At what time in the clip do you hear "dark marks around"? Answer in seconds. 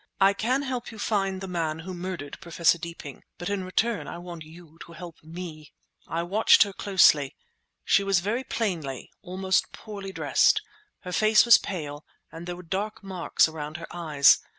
12.63-13.77